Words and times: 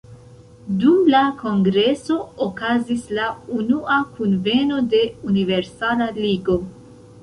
Dum 0.83 0.95
la 1.15 1.21
kongreso 1.41 2.17
okazis 2.47 3.05
la 3.21 3.29
unua 3.61 4.01
kunveno 4.19 4.83
de 4.97 5.07
"Universala 5.33 6.15
Ligo". 6.23 6.63